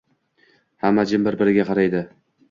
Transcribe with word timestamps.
Hamma 0.87 1.03
jim 1.11 1.27
bir 1.27 1.37
biriga 1.41 1.65
qaraydi. 1.67 2.01